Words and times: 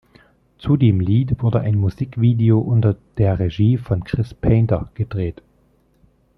Zu 0.57 0.77
dem 0.77 0.99
Lied 0.99 1.43
wurde 1.43 1.59
ein 1.59 1.75
Musikvideo 1.75 2.57
unter 2.57 2.95
der 3.19 3.37
Regie 3.37 3.77
von 3.77 4.03
Chris 4.03 4.33
Painter 4.33 4.89
gedreht. 4.95 5.43